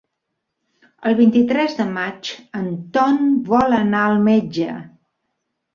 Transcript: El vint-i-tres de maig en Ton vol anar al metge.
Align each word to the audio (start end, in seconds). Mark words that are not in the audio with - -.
El 1.09 1.17
vint-i-tres 1.19 1.77
de 1.81 1.87
maig 1.99 2.33
en 2.63 2.73
Ton 2.97 3.23
vol 3.53 3.81
anar 3.83 4.05
al 4.09 4.21
metge. 4.31 4.73